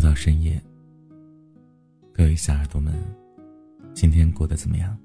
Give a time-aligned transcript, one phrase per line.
[0.00, 0.58] 又到深夜，
[2.10, 2.94] 各位小耳朵们，
[3.92, 4.96] 今天过得怎么样？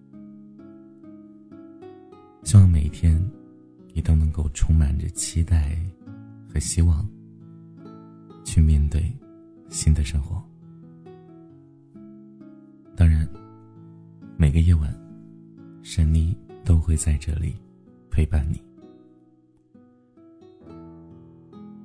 [2.44, 3.22] 希望每一天
[3.94, 5.78] 你都能够充满着期待
[6.48, 7.06] 和希望，
[8.46, 9.14] 去面对
[9.70, 10.42] 新的生活。
[12.96, 13.28] 当然，
[14.38, 14.98] 每个夜晚，
[15.84, 16.34] 珊妮
[16.64, 17.54] 都会在这里
[18.10, 18.64] 陪伴你。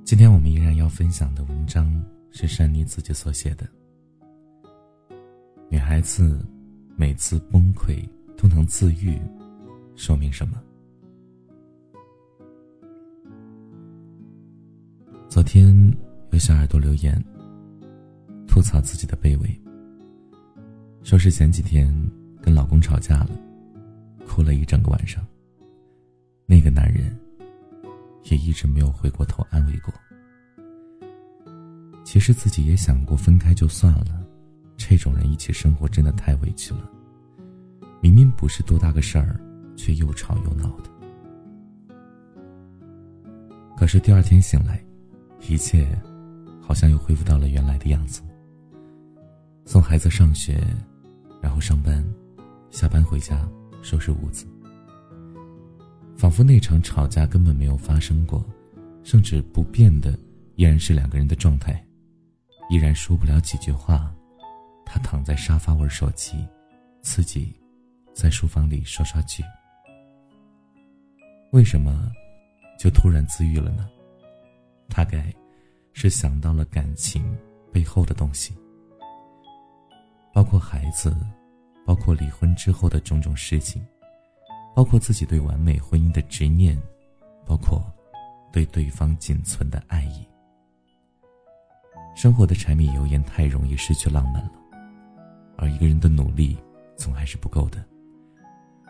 [0.04, 1.92] 今天我们依然要分享的文章
[2.30, 3.68] 是珊妮自己所写的。
[5.68, 6.44] 女孩子
[6.96, 9.20] 每次崩溃都能自愈，
[9.96, 10.62] 说明什么？
[15.28, 15.74] 昨天
[16.32, 17.22] 有小耳朵留言，
[18.46, 19.60] 吐槽自己的卑微，
[21.02, 21.92] 说是前几天
[22.42, 23.30] 跟老公吵架了，
[24.26, 25.24] 哭了一整个晚上。
[26.46, 27.16] 那个男人。
[28.24, 29.92] 也一直没有回过头安慰过。
[32.04, 34.26] 其实自己也想过分开就算了，
[34.76, 36.90] 这种人一起生活真的太委屈了。
[38.00, 39.38] 明明不是多大个事儿，
[39.76, 40.90] 却又吵又闹的。
[43.76, 44.82] 可是第二天醒来，
[45.48, 45.86] 一切
[46.60, 48.22] 好像又恢复到了原来的样子。
[49.64, 50.60] 送孩子上学，
[51.40, 52.04] 然后上班，
[52.70, 53.48] 下班回家
[53.82, 54.46] 收拾屋子。
[56.16, 58.44] 仿佛那场吵架根本没有发生过，
[59.02, 60.18] 甚至不变的
[60.56, 61.82] 依然是两个人的状态，
[62.70, 64.10] 依然说不了几句话。
[64.92, 66.44] 他躺在沙发玩手机，
[67.00, 67.54] 自己
[68.12, 69.40] 在书房里刷刷剧。
[71.52, 72.10] 为什么
[72.76, 73.88] 就突然自愈了呢？
[74.88, 75.32] 大概
[75.92, 77.36] 是想到了感情
[77.72, 78.52] 背后的东西，
[80.32, 81.16] 包括孩子，
[81.86, 83.84] 包括离婚之后的种种事情。
[84.74, 86.80] 包括自己对完美婚姻的执念，
[87.44, 87.82] 包括
[88.52, 90.26] 对对方仅存的爱意。
[92.14, 94.52] 生活的柴米油盐太容易失去浪漫了，
[95.56, 96.58] 而一个人的努力
[96.96, 97.82] 总还是不够的，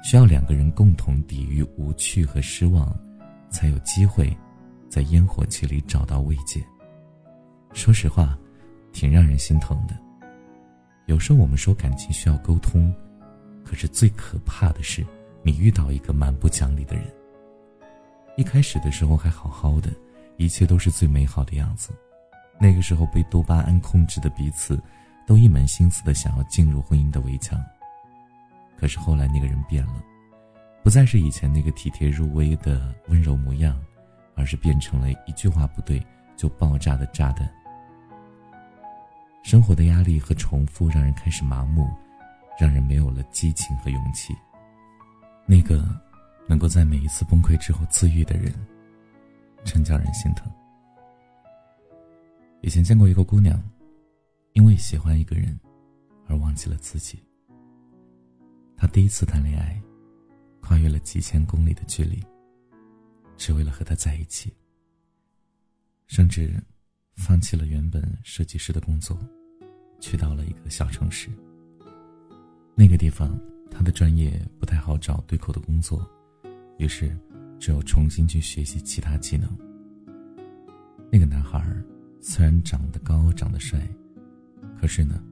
[0.03, 2.93] 需要两个人共同抵御无趣和失望，
[3.51, 4.37] 才有机会
[4.89, 6.61] 在烟火气里找到慰藉。
[7.73, 8.37] 说实话，
[8.93, 9.97] 挺让人心疼的。
[11.07, 12.93] 有时候我们说感情需要沟通，
[13.65, 15.07] 可是最可怕的是。
[15.43, 17.05] 你遇到一个蛮不讲理的人，
[18.37, 19.91] 一开始的时候还好好的，
[20.37, 21.91] 一切都是最美好的样子。
[22.61, 24.79] 那个时候被多巴胺控制的彼此，
[25.27, 27.59] 都一门心思的想要进入婚姻的围墙。
[28.77, 30.03] 可是后来那个人变了，
[30.83, 33.81] 不再是以前那个体贴入微的温柔模样，
[34.35, 36.05] 而是变成了一句话不对
[36.37, 37.51] 就爆炸的炸弹。
[39.43, 41.89] 生活的压力和重复让人开始麻木，
[42.59, 44.37] 让人没有了激情和勇气。
[45.47, 45.83] 那个
[46.47, 48.55] 能够在每一次崩溃之后自愈的人，
[49.65, 50.47] 真叫人心疼。
[52.63, 53.63] 以前见过一个姑娘，
[54.53, 55.59] 因为喜欢一个人
[56.27, 57.19] 而忘记了自己。
[58.77, 59.81] 她第一次谈恋爱，
[60.61, 62.23] 跨越了几千公里的距离，
[63.37, 64.53] 只为了和他在一起。
[66.07, 66.53] 甚至
[67.15, 69.19] 放弃了原本设计师的工作，
[70.01, 71.31] 去到了一个小城市。
[72.75, 73.39] 那个地方。
[73.73, 76.05] 他的专业不太好找对口的工作，
[76.77, 77.17] 于是
[77.59, 79.49] 只有重新去学习其他技能。
[81.11, 81.65] 那个男孩
[82.21, 83.81] 虽然长得高、长得帅，
[84.79, 85.23] 可是呢，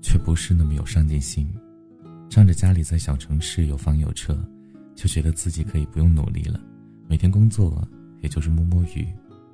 [0.00, 1.48] 却不是那么有上进心。
[2.28, 4.38] 仗着家里在小城市有房有车，
[4.94, 6.60] 就觉得自己可以不用努力了，
[7.08, 7.86] 每天工作
[8.20, 9.08] 也就是摸摸鱼，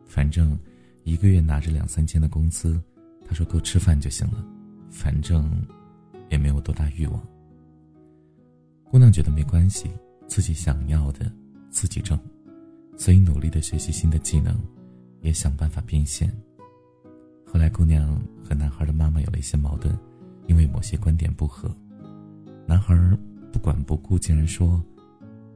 [0.06, 0.58] 反正
[1.02, 2.78] 一个月拿着两三千的工资，
[3.26, 4.44] 他说够吃饭就行了，
[4.90, 5.50] 反正
[6.30, 7.22] 也没有多大欲望。
[8.90, 9.88] 姑娘觉得没关系，
[10.26, 11.32] 自己想要的
[11.70, 12.18] 自己挣，
[12.98, 14.56] 所以努力的学习新的技能，
[15.24, 16.32] 也想办法变现。
[17.44, 19.92] 后来，姑娘和男孩的妈妈有了一些矛盾，
[20.46, 21.68] 因为某些观点不合。
[22.64, 22.94] 男孩
[23.50, 24.80] 不管不顾，竟然说：“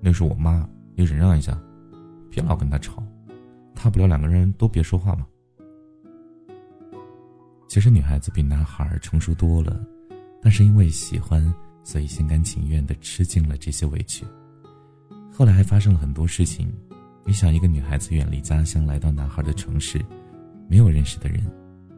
[0.02, 1.56] 那是我妈，你忍让一下，
[2.28, 3.00] 别老跟他吵，
[3.74, 5.24] 大不了两个人都别说话嘛。”
[7.68, 9.80] 其实女孩子比男孩成熟多了，
[10.42, 11.54] 但是因为喜欢。
[11.84, 14.22] 所以心甘情愿的吃尽了这些委屈，
[15.32, 16.70] 后来还发生了很多事情。
[17.28, 20.02] 你想，一个女孩子远离家乡来到男孩的城市，
[20.66, 21.44] 没有认识的人，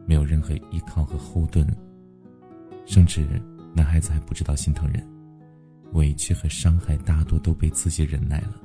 [0.05, 1.65] 没有任何依靠和后盾，
[2.85, 3.25] 甚至
[3.73, 5.01] 男孩子还不知道心疼人，
[5.93, 8.61] 委屈和伤害大多都被自己忍耐了。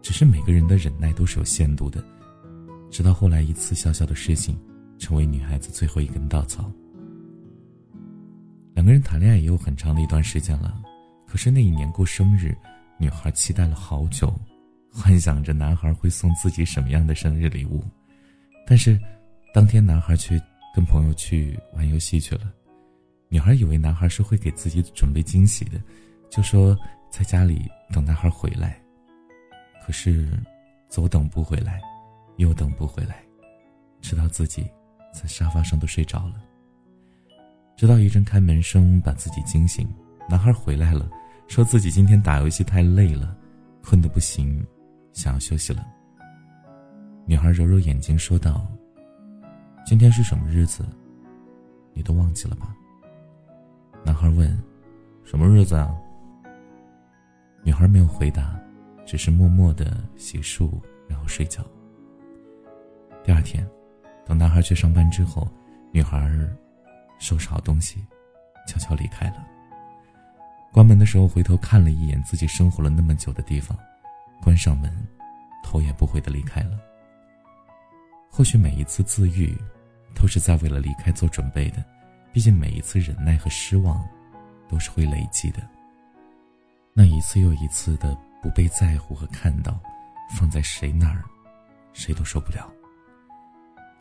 [0.00, 2.02] 只是每个人的忍耐都是有限度的，
[2.90, 4.58] 直到后来一次小小的事情，
[4.98, 6.72] 成为女孩子最后一根稻草。
[8.72, 10.80] 两个人谈恋爱也有很长的一段时间了，
[11.26, 12.56] 可是那一年过生日，
[12.96, 14.32] 女孩期待了好久，
[14.92, 17.82] 幻想着男孩会送自己什么样的生日礼物，
[18.66, 19.00] 但是，
[19.54, 20.40] 当天男孩却
[20.74, 22.52] 跟朋友去玩游戏去了。
[23.28, 25.80] 女孩以为男孩是会给自己准备惊喜的，
[26.30, 26.76] 就说
[27.10, 28.78] 在家里等男孩回来。
[29.84, 30.28] 可是，
[30.90, 31.80] 左等不回来，
[32.36, 33.24] 右等不回来，
[34.02, 34.70] 直到自己
[35.12, 36.34] 在沙发上都睡着了。
[37.76, 39.88] 直到一阵开门声把自己惊醒，
[40.28, 41.10] 男孩回来了，
[41.48, 43.34] 说自己今天打游戏太累了，
[43.82, 44.64] 困得不行，
[45.12, 45.86] 想要休息了。
[47.24, 48.66] 女孩揉揉眼睛说道
[49.86, 50.84] ：“今天是什么日子？
[51.94, 52.74] 你都忘记了吧？”
[54.04, 54.60] 男孩问
[55.24, 55.94] ：“什么日子啊？”
[57.62, 58.58] 女孩没有回答，
[59.06, 60.70] 只是默默的洗漱，
[61.08, 61.64] 然后睡觉。
[63.22, 63.64] 第二天，
[64.26, 65.46] 等男孩去上班之后，
[65.92, 66.28] 女孩
[67.20, 68.04] 收拾好东西，
[68.66, 69.46] 悄悄离开了。
[70.72, 73.78] 关门的时候，回头看了一眼自己生活了那么久的地方，
[74.42, 74.92] 关上门，
[75.62, 76.78] 头也不回的离开了。
[78.28, 79.56] 或许每一次自愈，
[80.14, 81.84] 都是在为了离开做准备的。
[82.32, 84.02] 毕竟每一次忍耐和失望，
[84.68, 85.62] 都是会累积的。
[86.92, 89.78] 那一次又一次的不被在乎和看到，
[90.36, 91.22] 放在谁那儿，
[91.92, 92.70] 谁都受不了。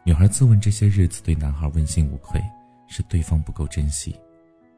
[0.03, 2.41] 女孩自问这些日子对男孩问心无愧，
[2.87, 4.19] 是对方不够珍惜，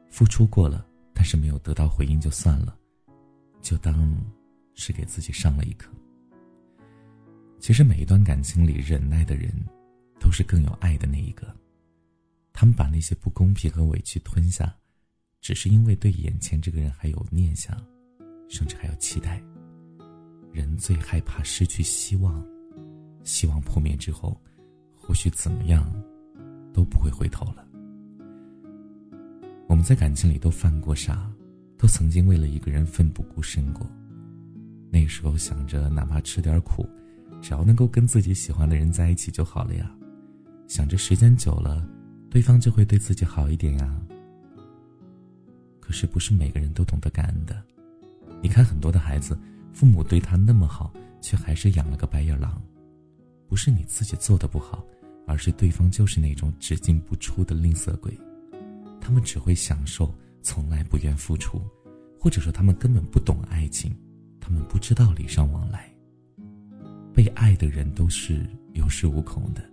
[0.10, 2.76] 付出过了，但是没有得到回应就算了，
[3.62, 3.94] 就当
[4.76, 5.92] 是给自己上了一课。
[7.60, 9.50] 其实每一段感情里，忍耐的人，
[10.20, 11.48] 都是更有爱的那一个。
[12.52, 14.76] 他们把那些不公平和委屈吞下，
[15.42, 17.76] 只是因为对眼前这个人还有念想，
[18.50, 19.42] 甚至还有期待。
[20.52, 22.46] 人最害怕失去希望，
[23.24, 24.40] 希望破灭之后，
[24.96, 25.90] 或许怎么样，
[26.74, 27.68] 都不会回头了。
[29.68, 31.32] 我们在感情里都犯过傻，
[31.78, 33.90] 都曾经为了一个人奋不顾身过。
[34.94, 36.88] 那时候想着，哪怕吃点苦，
[37.42, 39.92] 只要能够跟自己喜欢的人在一起就好了呀。
[40.68, 41.84] 想着时间久了。
[42.30, 44.02] 对方就会对自己好一点呀。
[45.80, 47.64] 可是不是每个人都懂得感恩的。
[48.42, 49.38] 你看很多的孩子，
[49.72, 50.92] 父母对他那么好，
[51.22, 52.60] 却还是养了个白眼狼。
[53.48, 54.84] 不是你自己做的不好，
[55.28, 58.12] 而是对方就是那种只进不出的吝啬鬼。
[59.00, 60.12] 他们只会享受，
[60.42, 61.62] 从来不愿付出，
[62.20, 63.96] 或者说他们根本不懂爱情，
[64.44, 65.90] 他们不知道礼尚往来。
[67.14, 69.64] 被爱的人都是有恃无恐的，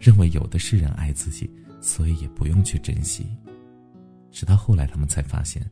[0.00, 1.50] 认为有的是人爱自己。
[1.80, 3.26] 所以也不用去珍惜，
[4.30, 5.62] 直到后来他们才发现，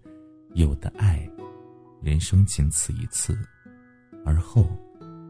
[0.53, 1.27] 有的爱，
[2.03, 3.35] 人生仅此一次，
[4.23, 4.69] 而后，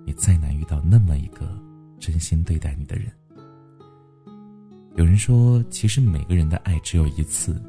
[0.07, 1.57] 也再难遇到那么一个
[2.01, 3.13] 真心对待你的人。
[4.97, 7.63] 有人说，其实每个人的爱只有一次，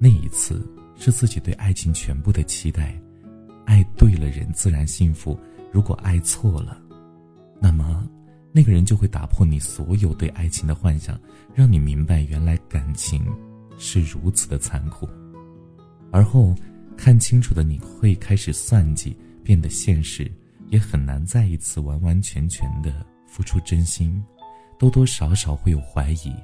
[0.00, 0.66] 那一次
[0.96, 2.98] 是自己对爱情全部的期待，
[3.66, 5.38] 爱对了人自然幸福，
[5.70, 6.80] 如果爱错了，
[7.60, 8.08] 那么。
[8.52, 11.20] 那个人就会打破你所有对爱情的幻想，
[11.54, 13.22] 让你明白原来感情
[13.76, 15.06] 是如此的残酷。
[16.10, 16.54] 而后
[16.96, 19.14] 看清楚的你会开始算计，
[19.44, 20.32] 变得现实，
[20.70, 24.24] 也很难再一次完完全全的付出真心，
[24.78, 26.34] 多多少少会有怀疑，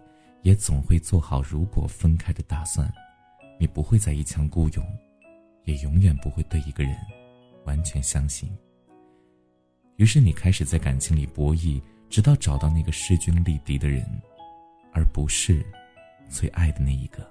[0.42, 2.86] 也总会做好如果分开的打算。
[3.58, 4.84] 你不会再一腔孤勇，
[5.64, 6.96] 也永远不会对一个人
[7.64, 8.50] 完全相信。
[9.96, 11.80] 于是你开始在感情里博弈。
[12.12, 14.06] 直到找到那个势均力敌的人，
[14.92, 15.64] 而不是
[16.28, 17.26] 最爱的那一个。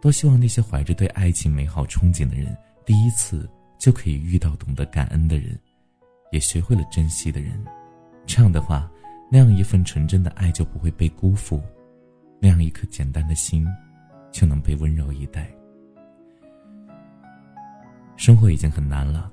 [0.00, 3.46] 多希望那些怀着对爱情美好憧憬的人，第一次
[3.78, 5.54] 就可以遇到懂得感恩的人，
[6.32, 7.62] 也学会了珍惜的人。
[8.24, 8.90] 这样的话，
[9.30, 11.62] 那样一份纯真的爱就不会被辜负，
[12.40, 13.66] 那样一颗简单的心
[14.32, 15.46] 就能被温柔以待。
[18.16, 19.30] 生活已经很难了，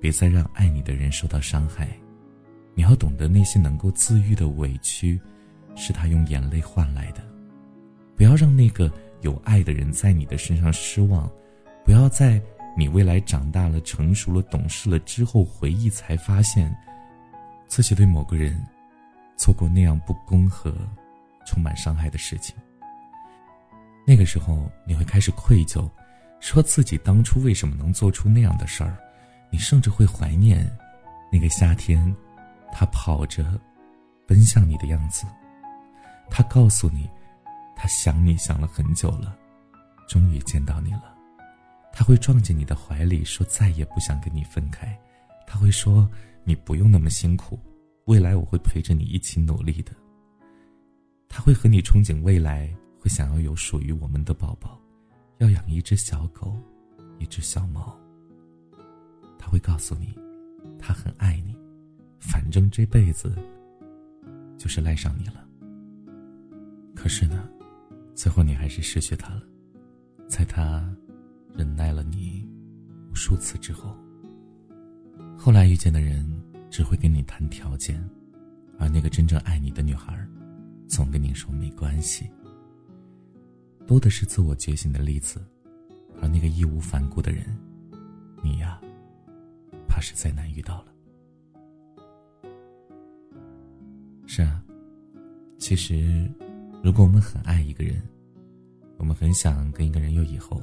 [0.00, 1.88] 别再让爱你的人受到伤害。
[2.74, 5.20] 你要懂得，那些能够自愈的委屈，
[5.76, 7.22] 是他用眼泪换来的。
[8.16, 11.30] 不要让那个有爱的人在你的身上失望，
[11.84, 12.40] 不要在
[12.76, 16.74] 你未来长大了、成熟了、懂事了之后回忆，才发现
[17.66, 18.58] 自己对某个人
[19.36, 20.74] 做过那样不公和
[21.46, 22.56] 充满伤害的事情。
[24.06, 25.88] 那个时候，你会开始愧疚，
[26.42, 28.98] 说自己当初为什么能做出那样的事儿。
[29.48, 30.68] 你甚至会怀念
[31.30, 32.14] 那个夏天。
[32.72, 33.60] 他跑着，
[34.26, 35.24] 奔向你的样子。
[36.28, 37.08] 他告诉你，
[37.76, 39.36] 他想你想了很久了，
[40.08, 41.14] 终于见到你了。
[41.92, 44.98] 他会撞进你的怀里，说再也不想跟你分开。
[45.46, 46.10] 他会说
[46.44, 47.60] 你不用那么辛苦，
[48.06, 49.92] 未来我会陪着你一起努力的。
[51.28, 52.68] 他会和你憧憬未来，
[52.98, 54.80] 会想要有属于我们的宝宝，
[55.38, 56.56] 要养一只小狗，
[57.18, 57.98] 一只小猫。
[59.38, 60.14] 他会告诉你，
[60.78, 61.56] 他很爱你。
[62.20, 63.34] 反正这辈子
[64.56, 65.44] 就是赖上你了。
[66.94, 67.48] 可是呢，
[68.14, 69.42] 最后你还是失去他了。
[70.28, 70.88] 在他
[71.52, 72.48] 忍耐了你
[73.10, 73.96] 无数次之后，
[75.36, 76.24] 后来遇见的人
[76.70, 78.02] 只会跟你谈条件，
[78.78, 80.16] 而那个真正爱你的女孩，
[80.86, 82.30] 总跟你说没关系。
[83.86, 85.44] 多的是自我觉醒的例子，
[86.20, 87.44] 而那个义无反顾的人，
[88.42, 88.80] 你呀，
[89.86, 90.86] 怕是再难遇到了。
[94.26, 94.62] 是啊，
[95.58, 96.30] 其实，
[96.82, 98.02] 如果我们很爱一个人，
[98.96, 100.62] 我们很想跟一个人有以后，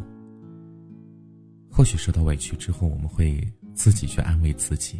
[1.69, 3.45] 或许受到委屈之后，我们会
[3.75, 4.99] 自己去安慰自己，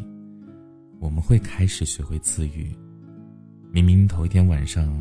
[1.00, 2.72] 我们会开始学会自愈。
[3.72, 5.00] 明明头一天晚上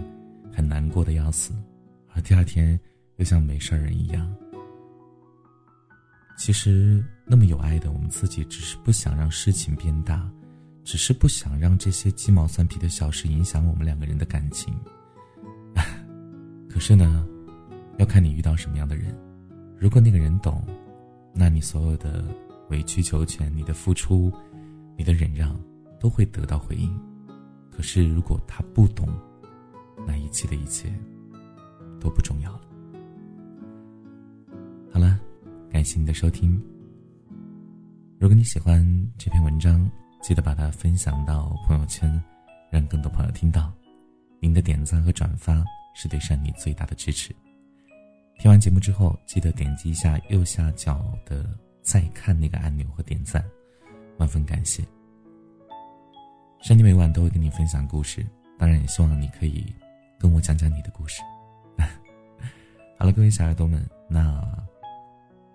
[0.53, 1.53] 很难过的要死，
[2.15, 2.79] 而第二天
[3.19, 4.35] 又像没事人一样。
[6.37, 10.29] 其实，那么有爱的我们自己，只是不想让事情变大。
[10.85, 14.75] 只是不想让这些鸡毛蒜皮的小事影响我们两个人的感情。
[16.67, 17.27] 可是呢，
[17.99, 19.15] 要看你遇到什么样的人。
[19.79, 20.65] 如果那个人懂，
[21.35, 22.25] 那你所有的
[22.71, 24.33] 委曲求全、你的付出、
[24.97, 25.55] 你的忍让，
[26.01, 26.99] 都会得到回应。
[27.71, 29.07] 可是如果他不懂，
[30.07, 30.91] 那一切的一切
[32.01, 32.68] 都不重要了。
[34.93, 35.19] 好了，
[35.71, 36.61] 感谢你的收听。
[38.19, 38.85] 如果你喜欢
[39.17, 39.89] 这篇文章，
[40.23, 42.11] 记得把它分享到朋友圈，
[42.71, 43.73] 让更多朋友听到。
[44.41, 45.65] 您的点赞和转发
[45.95, 47.35] 是对善妮最大的支持。
[48.39, 51.45] 听完节目之后，记得点击一下右下角的
[51.83, 53.45] 再看那个按钮和点赞，
[54.17, 54.83] 万分感谢。
[56.61, 58.27] 善妮每晚都会跟你分享故事，
[58.59, 59.73] 当然也希望你可以
[60.19, 61.21] 跟我讲讲你的故事。
[62.99, 64.43] 好了，各位小耳朵们，那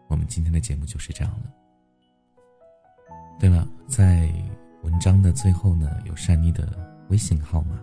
[0.08, 1.52] 我们今天的节目就是这样了。
[3.40, 4.32] 对了，在
[4.84, 6.78] 文章的最后呢，有善妮的
[7.10, 7.82] 微信号码。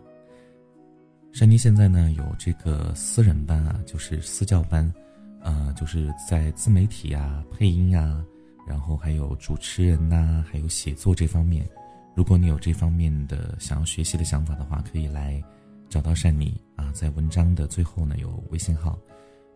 [1.33, 4.93] 善妮现在呢有这个私人班啊，就是私教班，
[5.41, 8.25] 呃，就是在自媒体啊、配音呀，
[8.67, 11.69] 然后还有主持人呐，还有写作这方面，
[12.15, 15.43] 如果你有这方面的想要学习的想法的话，可以来
[15.89, 18.99] 找到善妮啊，在文章的最后呢有微信号。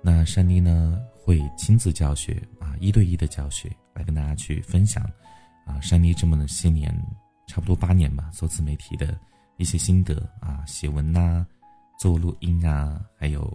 [0.07, 5.03] 那珊妮呢会亲自教学啊，一对一的教学来跟大家去分享。
[5.65, 6.95] 啊，山妮这么些年，
[7.47, 9.19] 差不多八年吧，做自媒体的
[9.57, 11.47] 一些心得啊，写文呐，
[11.99, 13.51] 做录音啊，还有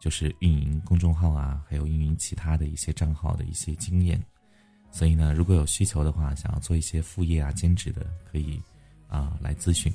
[0.00, 4.20] 就是运营公众号啊，还有运营其他的一些账号的一些经验。
[4.90, 8.60] 所以呢，如果有需求的话，想要做一些副业啊、兼职的，可以
[9.06, 9.94] 啊来咨询。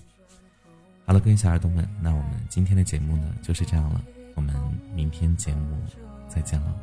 [1.06, 4.02] 好了，各位小耳朵们，那我们今天的节目呢就是这样了，
[4.38, 4.56] 我们
[4.94, 5.76] 明天节目
[6.30, 6.74] 再见了，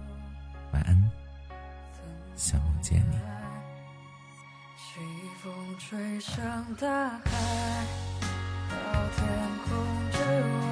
[0.73, 1.11] 晚安，
[2.37, 3.16] 想见你。
[5.78, 6.42] 吹向
[6.76, 7.87] 大海，
[8.70, 8.76] 到
[9.16, 9.26] 天
[9.64, 10.63] 空之外。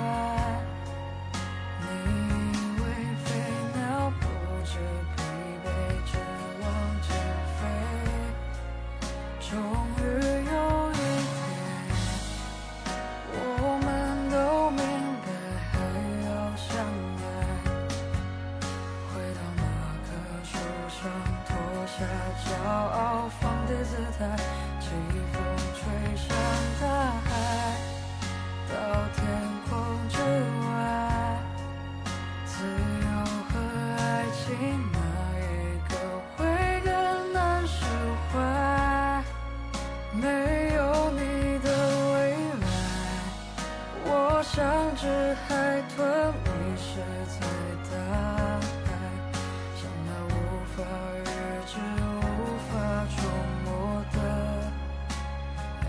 [44.94, 45.06] 只
[45.48, 45.98] 海豚
[46.34, 47.40] 迷失在
[47.90, 47.92] 大
[48.84, 48.86] 海，
[49.74, 50.30] 像那无
[50.76, 50.78] 法
[51.18, 51.24] 预
[51.66, 51.72] 知、
[52.20, 52.28] 无
[52.68, 52.70] 法
[53.08, 53.12] 触
[53.64, 53.66] 摸
[54.12, 54.16] 的，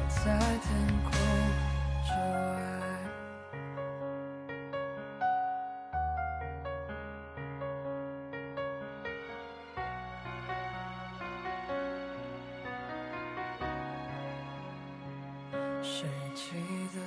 [0.07, 0.24] 在
[0.63, 0.65] 天
[1.03, 1.12] 空
[2.05, 2.51] 之外。
[15.83, 16.41] 谁记
[16.95, 16.98] 得？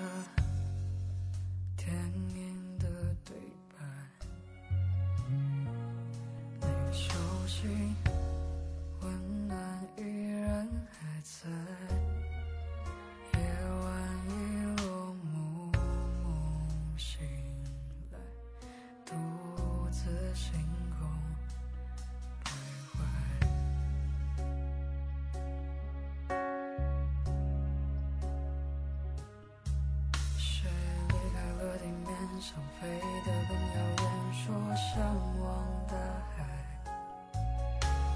[32.46, 32.86] 想飞
[33.24, 34.44] 得更遥远，说
[34.76, 34.94] 向
[35.40, 35.44] 往
[35.88, 35.96] 大
[36.36, 36.38] 海。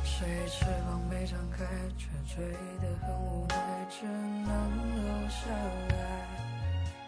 [0.04, 1.66] 谁翅膀没张开，
[1.98, 3.56] 却追得很无奈，
[3.90, 4.48] 只能
[4.94, 5.50] 留下
[5.88, 5.98] 来。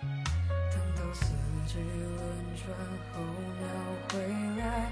[0.03, 1.33] 等到四
[1.69, 2.19] 季轮
[2.57, 2.67] 转，
[3.13, 3.23] 候
[3.61, 3.63] 鸟
[4.09, 4.19] 回
[4.59, 4.91] 来，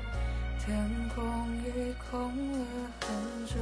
[0.60, 1.18] 天空
[1.64, 2.08] 已空
[2.52, 2.54] 了
[3.00, 3.08] 很
[3.44, 3.58] 久。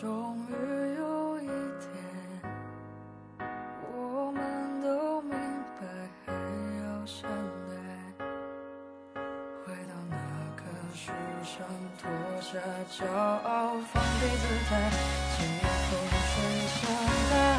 [0.00, 0.52] 终于
[0.96, 1.86] 有一天
[3.92, 5.30] 我们都明
[5.78, 5.86] 白
[6.26, 7.72] 还要相爱
[9.64, 10.16] 回到那
[10.56, 11.12] 棵树
[11.44, 11.64] 上
[12.02, 12.10] 脱
[12.40, 12.58] 下
[12.90, 14.90] 骄傲放低姿态
[15.36, 15.92] 季风
[16.26, 16.34] 吹
[16.74, 16.82] 向
[17.30, 17.53] 大